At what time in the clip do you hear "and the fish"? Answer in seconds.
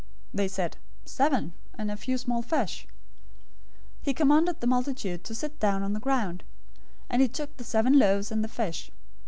8.31-8.89